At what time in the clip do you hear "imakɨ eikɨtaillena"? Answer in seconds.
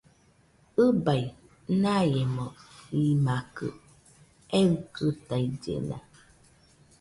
3.09-5.97